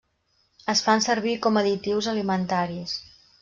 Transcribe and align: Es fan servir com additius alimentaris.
Es 0.73 0.81
fan 0.85 1.03
servir 1.09 1.35
com 1.45 1.61
additius 1.63 2.11
alimentaris. 2.15 2.99